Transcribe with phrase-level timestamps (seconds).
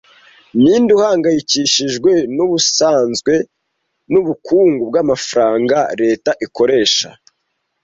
[0.61, 3.33] Ninde uhangayikishijwe n'ubusanzwe
[4.11, 7.09] n'ubukungu bw'amafaranga leta ikoresha